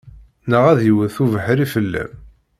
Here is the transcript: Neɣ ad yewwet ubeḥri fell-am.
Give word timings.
Neɣ 0.49 0.63
ad 0.71 0.79
yewwet 0.83 1.17
ubeḥri 1.23 1.65
fell-am. 1.73 2.11